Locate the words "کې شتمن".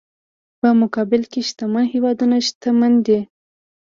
1.31-1.85